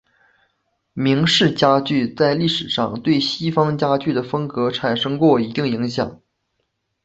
[0.93, 6.19] 明式家具在历史上对西方家具的风格产生过一定影响。